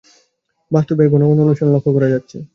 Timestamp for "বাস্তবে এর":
0.71-1.11